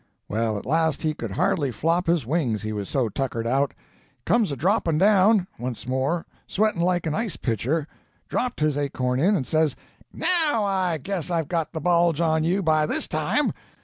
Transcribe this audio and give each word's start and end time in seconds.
Well, 0.27 0.57
at 0.57 0.65
last 0.65 1.03
he 1.03 1.13
could 1.13 1.29
hardly 1.29 1.69
flop 1.71 2.07
his 2.07 2.25
wings, 2.25 2.63
he 2.63 2.73
was 2.73 2.89
so 2.89 3.07
tuckered 3.07 3.45
out. 3.45 3.69
He 3.77 4.23
comes 4.25 4.51
a 4.51 4.55
dropping 4.55 4.97
down, 4.97 5.45
once 5.59 5.87
more, 5.87 6.25
sweating 6.47 6.81
like 6.81 7.05
an 7.05 7.13
ice 7.13 7.37
pitcher, 7.37 7.87
dropped 8.27 8.61
his 8.61 8.79
acorn 8.79 9.19
in 9.19 9.35
and 9.35 9.45
says, 9.45 9.75
'NOW 10.11 10.63
I 10.65 10.97
guess 10.97 11.29
I've 11.29 11.47
got 11.47 11.71
the 11.71 11.81
bulge 11.81 12.19
on 12.19 12.43
you 12.43 12.63
by 12.63 12.87
this 12.87 13.07
time!' 13.07 13.53